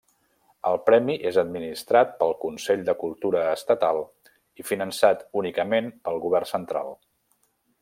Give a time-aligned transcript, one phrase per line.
[0.69, 4.01] El premi és administrat pel Consell de Cultura Estatal
[4.63, 6.95] i finançat únicament pel govern central.